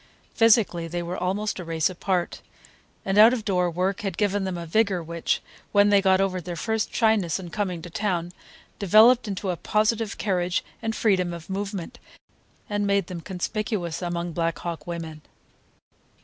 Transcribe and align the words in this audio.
Physically 0.33 0.87
they 0.87 1.03
were 1.03 1.15
almost 1.15 1.59
a 1.59 1.63
race 1.63 1.87
apart, 1.87 2.41
and 3.05 3.19
out 3.19 3.33
of 3.33 3.45
door 3.45 3.69
work 3.69 4.01
had 4.01 4.17
given 4.17 4.45
them 4.45 4.57
a 4.57 4.65
vigor 4.65 5.03
which, 5.03 5.43
when 5.73 5.89
they 5.89 6.01
got 6.01 6.19
over 6.19 6.41
their 6.41 6.55
first 6.55 6.91
shyness 6.91 7.39
on 7.39 7.49
coming 7.51 7.83
to 7.83 7.89
town, 7.91 8.31
developed 8.79 9.27
into 9.27 9.51
a 9.51 9.55
positive 9.55 10.17
carriage 10.17 10.63
and 10.81 10.95
freedom 10.95 11.33
of 11.33 11.51
movement, 11.51 11.99
and 12.67 12.87
made 12.87 13.05
them 13.05 13.21
conspicuous 13.21 14.01
among 14.01 14.31
Black 14.31 14.57
Hawk 14.57 14.87
women. 14.87 15.21